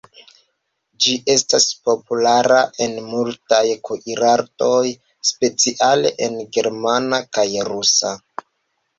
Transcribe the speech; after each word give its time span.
Ĝi 1.03 1.11
estas 1.31 1.65
populara 1.89 2.55
en 2.85 2.95
multaj 3.09 3.59
kuirartoj, 3.89 4.79
speciale 5.31 6.13
en 6.29 6.39
germana 6.57 7.21
kaj 7.39 7.45
rusa. 7.69 8.15